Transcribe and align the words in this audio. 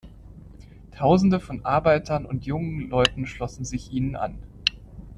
Tausende 0.97 1.39
von 1.39 1.63
Arbeitern 1.63 2.25
und 2.25 2.47
jungen 2.47 2.89
Leuten 2.89 3.27
schlossen 3.27 3.65
sich 3.65 3.91
ihnen 3.91 4.15
an. 4.15 4.39